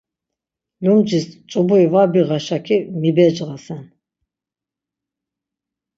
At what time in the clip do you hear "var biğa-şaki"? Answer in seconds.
1.93-2.77